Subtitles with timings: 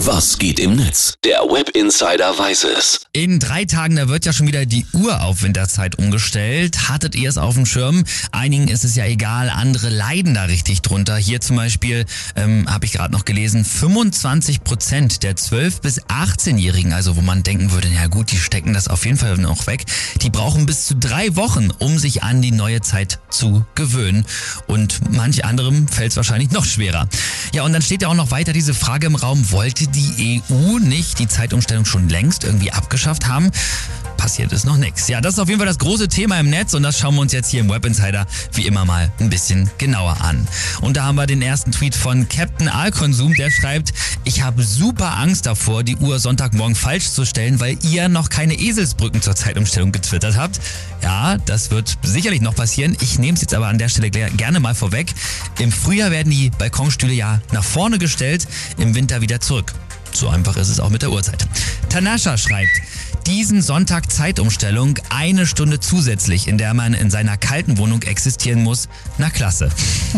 [0.00, 1.14] Was geht im Netz?
[1.24, 3.00] Der Web Insider weiß es.
[3.12, 6.90] In drei Tagen, da wird ja schon wieder die Uhr auf Winterzeit umgestellt.
[6.90, 8.04] Hattet ihr es auf dem Schirm?
[8.30, 11.16] Einigen ist es ja egal, andere leiden da richtig drunter.
[11.16, 12.04] Hier zum Beispiel
[12.36, 17.42] ähm, habe ich gerade noch gelesen, 25 Prozent der 12- bis 18-Jährigen, also wo man
[17.42, 19.86] denken würde, ja gut, die stecken das auf jeden Fall noch weg,
[20.20, 24.26] die brauchen bis zu drei Wochen, um sich an die neue Zeit zu gewöhnen.
[24.66, 27.08] Und manch anderem fällt es wahrscheinlich noch schwerer.
[27.54, 29.50] Ja, und dann steht ja auch noch weiter diese Frage im Raum,
[29.86, 33.50] wollte die EU nicht die Zeitumstellung schon längst irgendwie abgeschafft haben?
[34.16, 35.06] passiert ist noch nichts.
[35.08, 37.20] Ja, das ist auf jeden Fall das große Thema im Netz und das schauen wir
[37.20, 40.48] uns jetzt hier im Web Insider wie immer mal ein bisschen genauer an.
[40.80, 43.92] Und da haben wir den ersten Tweet von Captain Alkonsum, der schreibt,
[44.24, 48.54] ich habe super Angst davor, die Uhr Sonntagmorgen falsch zu stellen, weil ihr noch keine
[48.54, 50.60] Eselsbrücken zur Zeitumstellung getwittert habt.
[51.02, 52.96] Ja, das wird sicherlich noch passieren.
[53.00, 55.14] Ich nehme es jetzt aber an der Stelle gerne mal vorweg.
[55.60, 58.48] Im Frühjahr werden die Balkonstühle ja nach vorne gestellt,
[58.78, 59.72] im Winter wieder zurück.
[60.16, 61.46] So einfach ist es auch mit der Uhrzeit.
[61.90, 62.70] Tanascha schreibt,
[63.26, 68.88] diesen Sonntag Zeitumstellung eine Stunde zusätzlich, in der man in seiner kalten Wohnung existieren muss.
[69.18, 69.68] Na klasse.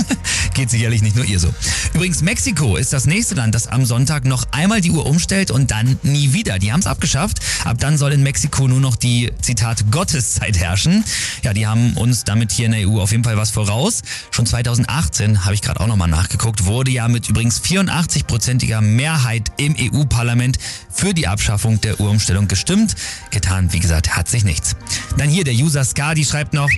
[0.54, 1.52] Geht sicherlich nicht nur ihr so.
[1.94, 5.70] Übrigens, Mexiko ist das nächste Land, das am Sonntag noch einmal die Uhr umstellt und
[5.70, 6.58] dann nie wieder.
[6.58, 7.38] Die haben es abgeschafft.
[7.64, 11.02] Ab dann soll in Mexiko nur noch die, Zitat, Gotteszeit herrschen.
[11.42, 14.02] Ja, die haben uns damit hier in der EU auf jeden Fall was voraus.
[14.30, 19.74] Schon 2018, habe ich gerade auch nochmal nachgeguckt, wurde ja mit übrigens 84-prozentiger Mehrheit im
[19.78, 20.58] EU-Parlament
[20.90, 22.89] für die Abschaffung der Uhrumstellung gestimmt.
[23.30, 24.76] Getan, wie gesagt, hat sich nichts.
[25.16, 26.68] Dann hier der User Skadi schreibt noch,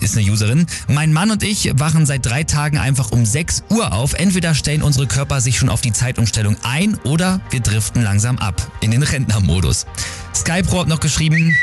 [0.00, 0.66] ist eine Userin.
[0.88, 4.14] Mein Mann und ich wachen seit drei Tagen einfach um 6 Uhr auf.
[4.14, 8.70] Entweder stellen unsere Körper sich schon auf die Zeitumstellung ein oder wir driften langsam ab
[8.80, 9.86] in den Rentnermodus.
[10.34, 11.54] Skypro hat noch geschrieben,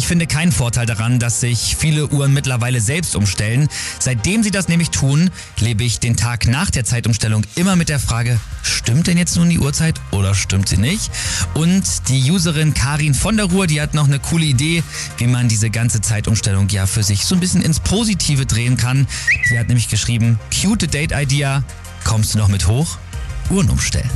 [0.00, 3.68] ich finde keinen Vorteil daran, dass sich viele Uhren mittlerweile selbst umstellen.
[3.98, 7.98] Seitdem sie das nämlich tun, lebe ich den Tag nach der Zeitumstellung immer mit der
[7.98, 11.10] Frage, stimmt denn jetzt nun die Uhrzeit oder stimmt sie nicht?
[11.52, 14.82] Und die Userin Karin von der Ruhr, die hat noch eine coole Idee,
[15.18, 19.06] wie man diese ganze Zeitumstellung ja für sich so ein bisschen ins Positive drehen kann.
[19.50, 21.62] Sie hat nämlich geschrieben, cute Date Idea,
[22.04, 22.96] kommst du noch mit hoch?
[23.50, 24.10] Uhren umstellen.